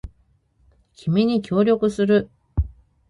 [0.95, 2.31] 君に協力する